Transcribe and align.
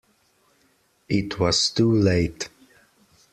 It 1.09 1.37
was 1.39 1.69
too 1.69 1.91
late. 1.93 2.49